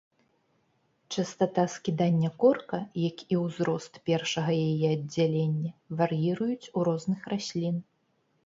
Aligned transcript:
Частата 1.09 1.67
скідання 1.73 2.31
корка, 2.43 2.79
як 3.07 3.17
і 3.35 3.39
ўзрост 3.43 4.01
першага 4.11 4.51
яе 4.67 4.87
аддзялення, 4.97 5.71
вар'іруюць 6.01 6.71
у 6.77 6.91
розных 6.93 7.21
раслін. 7.35 7.75